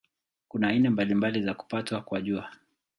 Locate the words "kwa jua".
2.01-2.51